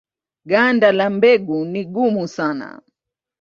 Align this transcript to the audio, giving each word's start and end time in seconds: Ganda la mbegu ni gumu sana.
Ganda 0.45 0.91
la 0.91 1.09
mbegu 1.09 1.65
ni 1.65 1.85
gumu 1.85 2.27
sana. 2.27 2.81